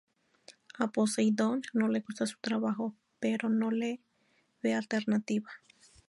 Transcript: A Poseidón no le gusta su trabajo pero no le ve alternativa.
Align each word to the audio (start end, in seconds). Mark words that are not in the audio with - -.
A 0.79 0.87
Poseidón 0.87 1.61
no 1.73 1.87
le 1.87 1.99
gusta 1.99 2.25
su 2.25 2.37
trabajo 2.41 2.95
pero 3.19 3.49
no 3.49 3.69
le 3.69 4.01
ve 4.63 4.73
alternativa. 4.73 5.51